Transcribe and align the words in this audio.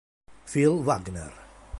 Phil 0.45 0.81
Wagner 0.81 1.29